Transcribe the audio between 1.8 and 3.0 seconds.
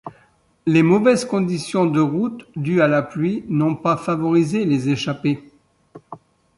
de route dues à